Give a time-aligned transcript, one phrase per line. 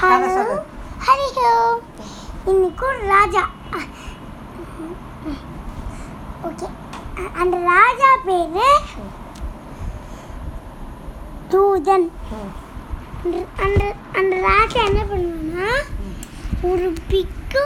[0.00, 0.56] கதை சொல்லு
[1.06, 1.82] ஹரி ஓம்
[2.44, 3.42] இன்னைக்கு ராஜா.
[6.44, 6.68] ஓகே.
[7.34, 8.68] அந்த ராஜா பேரு
[11.50, 12.08] தூதன்.
[13.56, 15.68] அந்த- அந்த ராஜா என்ன பண்ணுவான்னா
[16.62, 17.62] ஒரு பிக்கு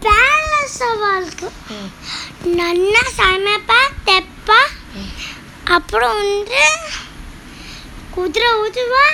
[0.00, 1.90] பேலஸ் வாழ்க்கை ம்.
[2.56, 4.60] நல்லா சமைப்பா தெப்பா.
[5.64, 6.62] அப்புறம் வந்து
[8.14, 9.04] குதிரை ஊற்றுவா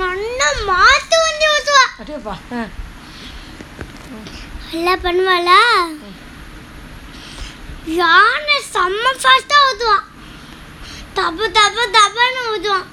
[0.00, 2.34] நல்லா மாற்று வந்து ஊற்றுவா அப்படியேப்பா
[4.74, 5.58] எல்லாம் பண்ணுவாளா?
[7.96, 10.06] யானை செம்ம ஃபாஸ்ட்டாக ஊற்றுவான்
[11.14, 12.88] தப்பு தப்பு தப்புன்னு ஊற்றுவான்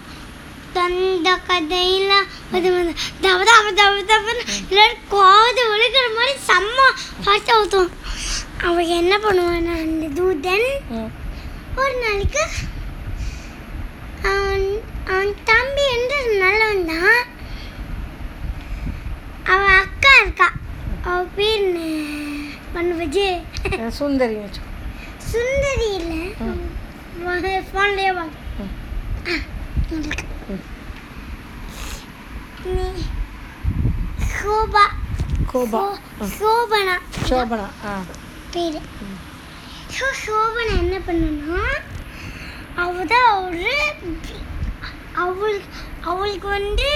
[0.74, 2.16] தந்த கதையில்
[2.56, 6.80] அது வந்து தப்பு தப்பு தப்பு தப்புன்னு எல்லாரும் காது ஒழுக்கிற மாதிரி செம்ம
[7.22, 7.96] ஃபாஸ்ட்டாக ஊற்றுவான்
[8.68, 10.68] அவன் என்ன பண்ணுவான் அந்த தூதன்.
[11.78, 12.44] ஒரு நாளைக்கு
[15.08, 17.22] அவன் தம்பி என்று நல்லவன் தான்
[19.46, 20.48] அவன் அக்கா இருக்கா.
[21.04, 21.80] அவ பேர் என்ன?
[22.74, 23.38] பண்ணு விஜய்
[23.78, 24.36] ஆ, சுந்தரி
[25.30, 26.22] சுந்தரி இல்லை.
[27.70, 28.12] ஃபோன்லேயே
[34.34, 34.84] சோபா
[35.52, 35.82] கோபா.
[36.34, 36.96] சோபனா.
[37.30, 37.94] சோபனா ஆ.
[38.54, 38.80] பேர்.
[39.96, 41.62] ஸோ சோபனா என்ன பண்ணுன்னா
[42.76, 43.72] அவ தான் ஒரு
[45.24, 45.70] அவளுக்கு
[46.10, 46.90] அவளுக்கு வந்து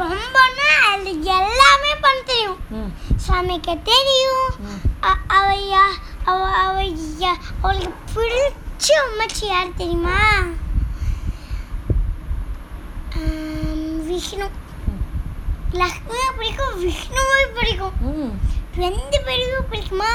[0.00, 2.60] ரொம்பனா அது எல்லாமே பண்ண தெரியும்.
[3.26, 4.50] சமைக்க தெரியும்.
[5.36, 5.48] அவ
[6.30, 10.18] அவ அவளுக்கு பிடிச்ச உமச்சி யார் தெரியுமா?
[14.08, 14.46] விஷ்ணு.
[15.80, 17.96] லக்ஷ்மியை பிடிக்கும் விஷ்ணுவை பிடிக்கும்.
[18.82, 20.12] ரெண்டு பேருக்கும் பிடிக்குமா?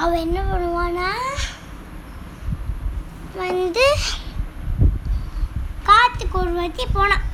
[0.00, 1.10] அவ என்ன பண்ணுவானா
[3.42, 3.86] வந்து
[6.34, 7.24] ஒரு வாட்டி போனான்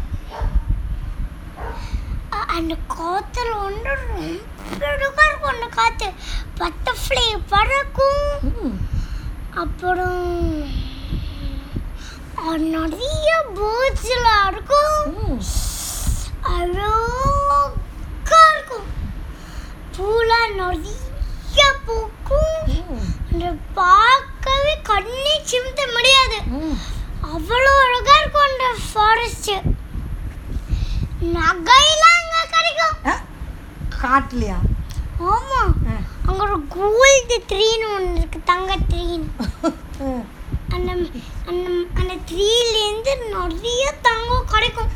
[2.56, 3.92] அந்த காத்துல வந்து
[4.96, 6.08] ரொம்ப அழகா இருக்கும் அந்த காத்து.
[6.58, 8.74] பட்டர்ஃப்ளை பறக்கும்.
[9.54, 10.20] அப்புறம்
[12.72, 15.40] நிறைய பேர்ட்ஸ் எல்லாம் இருக்கும் ம்
[16.54, 18.88] அழகா இருக்கும்
[19.96, 23.46] பூலாம் நிறைய பூக்கும் ம் அந்த
[23.78, 26.76] பார்க்கவே கண்ணே சிமிட்ட முடியாது ம்
[27.32, 29.52] அவ்வளோ அழகா இருக்கும் அந்த ஃபாரஸ்ட்
[31.36, 33.14] நகையெல்லாம் அங்க கிடைக்கும் ஆ
[34.04, 34.58] காட்டுலையா?
[35.30, 35.60] ஆமா.
[35.88, 35.96] ஆ.
[36.26, 39.28] அங்க ஒரு கோல்டு ட்ரீன்னு ஒன்று இருக்கு தங்க ட்ரீன்னு
[40.02, 40.10] ஆ.
[40.74, 40.90] அந்த
[41.48, 44.90] அந்த அந்த ட்ரீலேருந்து நிறைய தங்கம் கிடைக்கும்.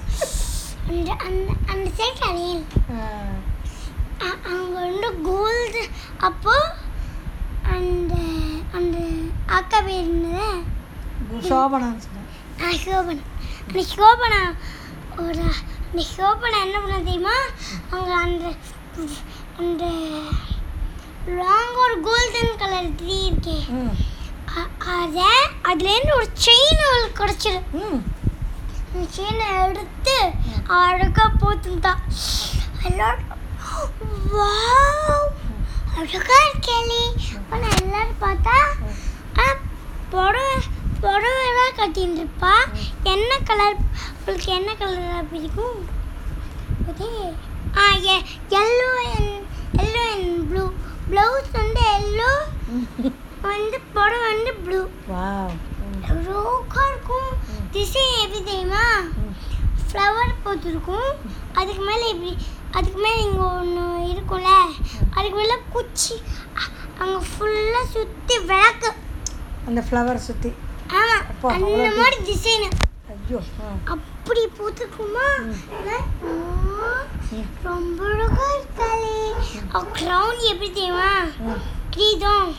[0.89, 2.63] அந்த அந்த அந்த சைட் அடையல
[2.95, 3.07] ஆ.
[4.51, 5.83] அங்கே வந்து கோல்டு
[6.21, 6.55] அப்போ
[7.71, 8.15] அந்த
[8.73, 8.97] அந்த
[9.49, 10.65] அக்கா பேர் சொன்னேன்
[12.61, 13.25] ஆ சோபனா.
[13.69, 14.41] அந்த சோபனா
[15.19, 15.45] ஒரு
[15.85, 17.37] அந்த சோபனா என்ன பண்ண தெரியுமா?
[17.91, 18.45] அங்கே அந்த
[19.59, 19.85] அந்த
[21.39, 23.59] லாங் ஒரு கோல்டன் கலர் ட்ரீ இருக்கே
[24.95, 25.27] அதை
[25.65, 27.59] அதுலேருந்து ஒரு செயின் அவளுக்கு கிடச்சிரு
[28.87, 30.17] அந்த செயினை எடுத்து
[30.77, 31.93] அழகாக போத்துட்டா
[32.85, 33.27] எல்லாரும்
[34.33, 35.27] வாவ்.
[35.99, 37.03] அழகா இருக்கேளி
[37.51, 38.57] ஆனால் எல்லாரும் பார்த்தா
[39.39, 39.47] ஆ
[40.13, 40.57] புடவை
[41.03, 42.55] புடவைலாம் கட்டின்னு இருப்பா
[43.13, 43.79] என்ன கலர்
[44.13, 45.79] உங்களுக்கு என்ன கலர் பிடிக்கும்?
[46.89, 48.15] A
[48.59, 49.43] yellow and
[49.83, 50.63] yellow and blue
[51.11, 52.31] blouse வந்து எல்லோ
[53.49, 54.81] வந்து புடவை வந்து ப்ளூ
[56.29, 57.31] ரோக்கா இருக்கும்.
[57.75, 58.85] டிசைன் எப்படி தெரியுமா?
[59.89, 61.11] ஃப்ளவர் போட்டிருக்கும்.
[61.61, 62.33] அதுக்கு மேலே இப்படி
[62.77, 64.53] அதுக்கு மேலே இங்கே ஒன்று இருக்கும்ல.
[65.17, 66.17] அதுக்கு மேலே குச்சி.
[67.03, 68.91] அங்கே ஃபுல்லாக சுற்றி விளக்கு.
[69.67, 70.53] அந்த ஃப்ளவர் சுற்றி
[71.01, 72.71] ஆமாம் அந்த மாதிரி டிசைனு
[73.15, 73.41] ஐயோ
[74.29, 75.53] ஆ அப்படி போட்டிருக்குமா ம்.
[75.89, 75.99] ஆ,
[77.31, 79.15] ம் ரொம்ப அழகா இருக்காளே
[79.95, 81.13] க்ரௌன் எப்படி தெரியுமா?
[81.95, 82.51] கிரீதம்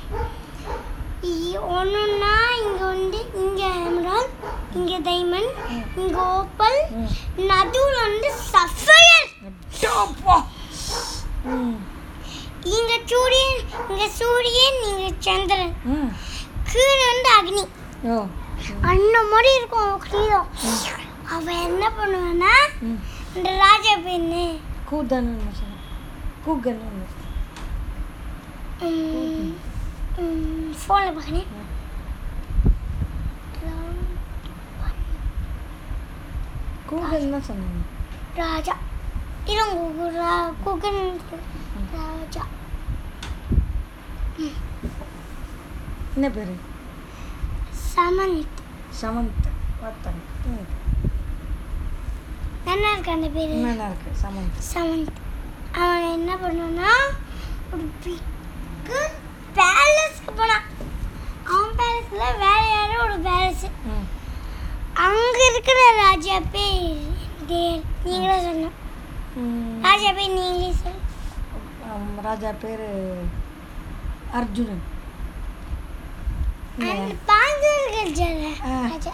[1.74, 4.30] ஒன்றுன்னா இங்கே வந்து இங்கே எமரால்
[4.76, 5.54] இங்கே டைமண்ட்
[5.98, 6.80] இங்கே ஓப்பல்
[7.50, 9.28] நடுவில் வந்து சஃபயர்
[12.74, 15.76] இங்கே சூரியன் இங்கே சூரியன் இங்கே சந்திரன்.
[16.72, 17.66] கீழே வந்து அக்னி.
[18.90, 20.50] அந்த மாதிரி இருக்கும் கிரீதம்
[21.30, 22.54] அவன் என்ன பண்ணுவான்னா
[22.84, 23.00] ம்
[23.36, 24.44] இந்த ராஜா பெண்ணு
[24.90, 25.86] கூதன்னு சொன்னேன்
[26.46, 27.08] கூகன்னு
[30.82, 31.50] ஃபோனில் பார்க்கணும்
[36.90, 37.82] கூகன் தான் சொன்னாங்க
[38.38, 38.76] ராஜா
[39.48, 39.80] இருங்க
[40.18, 41.02] ரா- குகன்
[41.96, 42.44] ராஜா
[46.16, 46.54] என்ன பேர்
[47.90, 48.60] சமந்த்
[49.02, 49.48] சமந்த்
[49.82, 50.66] வர்த்தன் ம்
[52.70, 53.54] நல்லா இருக்கு அந்த பேர்?
[53.64, 54.58] நல்லா இருக்கு சமந்த்.
[54.70, 55.12] சமந்த்.
[55.78, 56.92] அவன் என்ன பண்ணான்னா
[57.70, 59.00] ஒரு பிக்கு
[59.56, 60.66] பேலஸ்க்கு போனான்
[61.48, 63.66] அவன் பேலஸில் வேற யாரோ ஒரு பேலஸ்
[65.06, 67.04] அங்கே இருக்கிற ராஜா பேர்
[68.06, 68.76] நீங்களே சொன்னோம்.
[69.84, 71.00] ராஜா பேர் நீங்களே சொல்
[71.90, 72.88] ஆம், ராஜா பேர்
[74.40, 74.84] அர்ஜுனன்.
[78.18, 78.74] ஜல ஆ.
[78.86, 79.12] ராஜா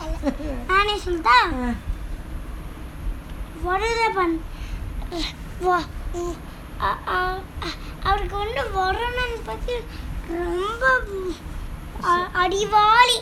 [0.70, 1.36] நானே சொல்லிட்டா
[3.66, 4.36] ஆ, வருதப்பன்
[5.62, 6.38] வ- வ-
[6.82, 9.76] அ- அ- அ- அவருக்கு வந்து வருணன் பற்றி
[10.32, 10.86] ரொம்ப
[12.34, 13.18] அடிவாளி.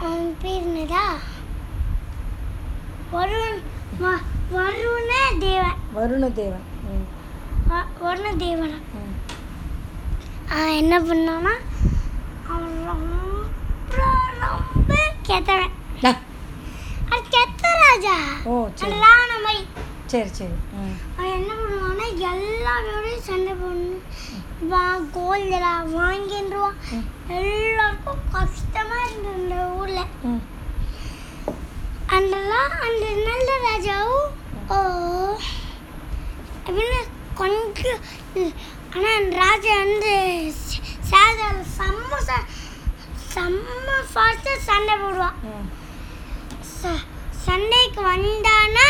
[0.00, 1.04] அவன் பேர் என்னதா
[3.12, 3.60] வருண்
[4.52, 6.26] வருண தேவன் வருண
[8.40, 9.14] தேவனா ம்.
[10.50, 11.54] அவன் என்ன பண்ணான்னா
[12.48, 14.04] அவன் ரொம்ப
[14.44, 15.56] ரொம்ப கெத்த
[18.00, 18.16] ராஜா.
[18.44, 18.96] ஓ சரி.
[19.38, 19.62] மாதிரி
[20.06, 20.56] சரி சரி.
[21.16, 24.04] அவன் என்ன பண்ணுவான்னா எல்லாரோடையும் சண்டை போடணும்
[24.68, 24.82] வா
[25.16, 27.04] கோல்டரா வாங்கிடுவான் ம்.
[27.36, 30.00] எல்லாருக்கும் கஷ்டமா இருந்தது இந்த ஊர்ல.
[30.24, 30.40] ம்.
[32.08, 34.30] அந்தெல்லாம் அந்த நல்ல ராஜாவும்
[34.68, 34.78] ஓ.
[36.66, 37.00] அப்படின்னு
[37.34, 38.02] கொஞ்சம்
[38.94, 40.14] ஆனால் அந்த ராஜா வந்து
[41.10, 42.22] சாதாரண செம்ம
[43.34, 43.66] செம்ம
[44.12, 45.38] ஃபாஸ்ட்டாக சண்டை போடுவான்.
[47.48, 48.86] சண்டைக்கு வந்தானா?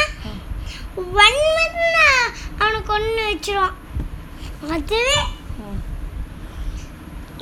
[1.16, 1.98] மினிட்ல
[2.60, 3.76] அவனை கொண்டு வச்சிருவான்.
[4.74, 5.18] அதுவே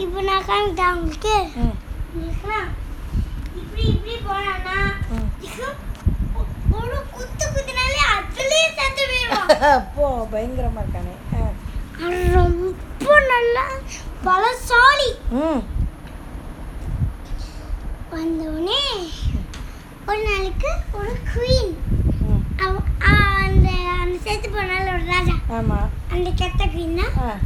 [0.02, 0.48] இப்போ நான்
[0.80, 1.46] காமிட்டேன்
[2.12, 2.58] உங்களுக்குனா
[3.60, 4.76] இப்படி இப்படி போனானா
[6.78, 9.86] ஒரு குத்து குத்துனாலே அதுலயே செத்து போயிடுவான்.
[9.96, 11.14] போ பயங்கரமா இருக்கானே.
[12.36, 13.64] ரொம்ப நல்லா
[14.26, 15.10] பலசாலி.
[15.40, 15.62] ம்.
[20.16, 21.72] ஒரு நாளைக்கு ஒரு குயின்
[23.08, 25.34] அந்த அந்த செத்து போனால ஒரு ராஜா.
[25.56, 27.42] ஆமாம் அந்த கெத்த குயின் தான்.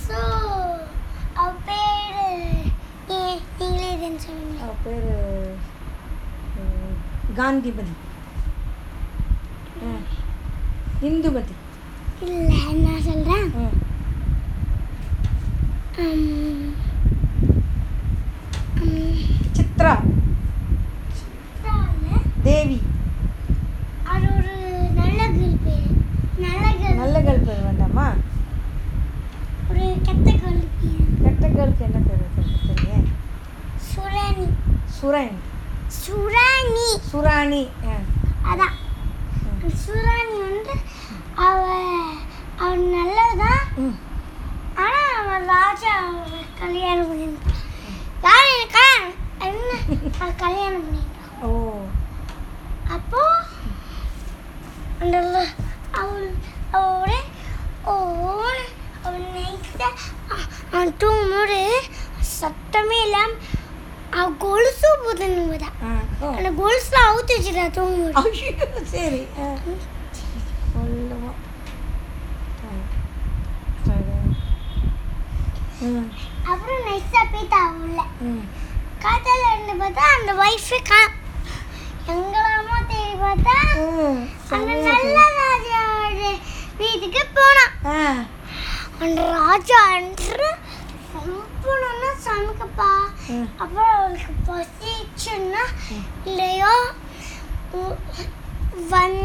[0.00, 0.18] ஸோ
[1.36, 2.18] அவ பேர்
[3.08, 4.58] நீங்களே இதுன்னு சொல்லுங்க.
[4.64, 5.08] அவ பேர்
[7.38, 7.94] காந்திமதி.
[9.84, 10.04] ம்.
[11.08, 11.56] இந்துமதி.
[12.26, 13.76] இல்லை நான் சொல்கிறேன் ம்
[19.56, 19.92] சித்ரா
[22.44, 22.78] தேவி
[24.12, 24.52] அது ஒரு
[24.98, 25.88] நல்ல கேர்ள் பேர்
[26.44, 28.06] நல்ல கேர்ள் நல்ல கேர்ள் பேர் வேண்டாமா
[29.70, 33.10] ஒரு கெத்த கேர்ள் பேர் கெட்ட கேர்ளுக்கு என்ன பேர் வைக்கிறது தெரியுங்க
[33.88, 34.46] சுராணி
[35.00, 35.36] சுரன்
[35.96, 36.86] சுராணி.
[37.10, 37.94] சுராணி ஆ.
[38.44, 38.76] அதான்.
[39.76, 40.74] சுராணி வந்து
[41.38, 41.64] அவ
[42.58, 43.96] அவன் நல்லதான் ம்.
[44.76, 45.94] ஆனா அவன் ராஜா
[46.60, 47.58] கல்யாணம் பண்ணிருக்கான்
[48.22, 48.86] யார் எனக்கா
[49.40, 49.70] என்ன?
[50.36, 51.50] கல்யாணம் பண்ணிருக்கான் ஓ.
[52.88, 53.22] அப்போ
[55.00, 55.54] அந்த ல-
[55.92, 56.28] அவள்
[56.72, 57.12] அவளோட
[57.84, 57.94] ஓ
[59.02, 59.88] அவன் நைட்டு
[60.70, 61.60] அவன் தூங்கும்போது
[62.34, 63.30] சத்தமே இல்லாம
[67.30, 68.52] வச்சுட்டா தூங்கும்போது ஐயோ,
[68.92, 69.46] சரி ஆ
[70.72, 71.36] சொல்லுவோம்
[72.62, 72.70] ஆ.
[73.86, 74.14] சரி.
[75.86, 76.08] ம்
[76.46, 78.42] அப்புறம் நைஸா போயிட்டா உள்ள ம்
[79.04, 81.00] காத்தால இருந்து பார்த்தா அந்த ஒய்ஃபு கா
[82.08, 83.56] எங்களாமோ தேடி பார்த்தா
[84.56, 86.26] அந்த நல்ல ராஜாவோட
[86.80, 87.96] வீட்டுக்கு போனான் ஆ
[89.00, 90.48] அந்த ராஜா என்று
[91.12, 92.90] சம்பளம்னா சமைக்கப்பா.
[93.62, 95.64] அப்புறம் அவளுக்கு பசிச்சுன்னா
[96.30, 96.72] இல்லையோ
[98.92, 99.18] வந்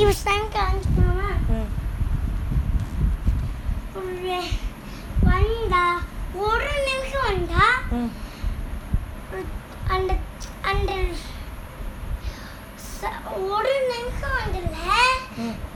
[0.00, 1.70] இவ சமைக்க ஆரம்பிச்சுனா ம்
[4.00, 4.38] ஒரு
[5.28, 5.84] வந்தா
[6.46, 7.66] ஒரு நிமிஷம் வந்தா
[9.96, 10.10] அந்த
[10.70, 10.90] அந்த
[13.54, 14.76] ஒரு நிமிஷம் வந்துல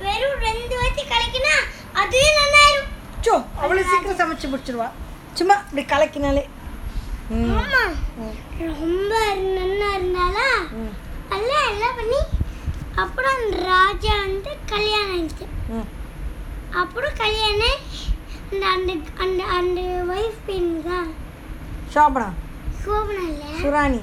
[0.04, 1.54] வெறும் ரெண்டு வாட்டி கலக்கினா
[2.02, 2.90] அதுவே நல்லாயிரும்.
[3.26, 3.32] சோ
[3.62, 4.88] அவ்வளோ சீக்கிரம் சமைச்சு முடிச்சிடுவா
[5.38, 6.44] சும்மா இப்படி கலக்கினாலே.
[8.68, 9.12] ரொம்ப
[9.50, 10.46] நல்லா இருந்தாலா
[10.78, 10.92] ம்.
[11.30, 12.20] நல்லா எல்லாம் பண்ணி
[12.94, 15.46] அப்புறம் ராஜா வந்து கல்யாணம் ஆயிடுச்சு.
[16.80, 17.78] அப்புறம் கல்யாணம்
[18.50, 18.92] அந்த அந்த
[19.25, 19.80] அந்த அந்த
[20.12, 20.50] ஒய்ஃப்
[20.84, 21.10] தான்
[21.94, 22.28] சோபனா.
[22.82, 23.50] சோபனா இல்லை?
[23.62, 24.00] சுராணி.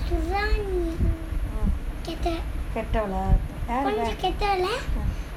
[0.00, 0.66] சுராணி.
[2.02, 2.28] கெட்ட
[2.74, 3.24] கெட்டவளா?
[3.86, 4.68] கொஞ்சம் கெட்டவல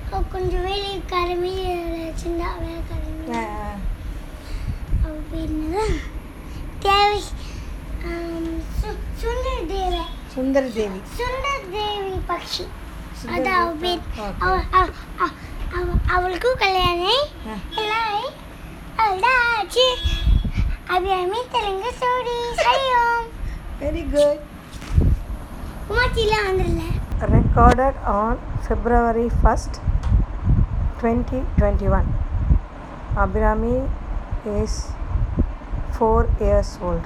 [0.07, 1.29] அவ கொஞ்சம் வேலைக்கார
[6.83, 7.19] தேவை
[9.21, 10.01] சுந்தர தேவை
[10.33, 12.65] சுந்தர தேவி சுந்தர தேவி பக்ஷி
[13.35, 13.67] அது அவ.
[13.81, 14.01] பேர்.
[16.15, 17.25] அவளுக்கும் கல்யாணம்.
[17.81, 18.25] எல்லாம்
[19.05, 19.85] அல்லாச்சு
[20.95, 23.27] Abirami Telugu story Hariom.
[23.81, 24.41] Very good
[25.91, 26.81] உமாச்சிலாம் வந்துடல
[27.33, 28.33] recorded on
[28.67, 29.73] February 1st,
[31.01, 32.07] 2021.
[33.23, 33.75] Abhirami
[34.55, 34.73] is
[35.93, 37.01] 4 years old.